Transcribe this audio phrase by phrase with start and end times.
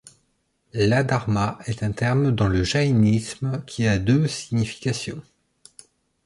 [0.73, 5.21] L'Adharma est un terme dans le jaïnisme qui a deux significations.